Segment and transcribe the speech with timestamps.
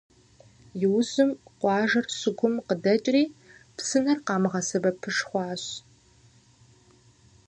[0.83, 3.23] Иужьым, къуажэр щыгум къыдэкӏри,
[3.75, 5.63] псынэр къамыгъэсэбэпыж хъуащ.